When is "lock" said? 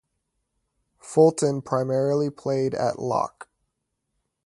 2.97-3.47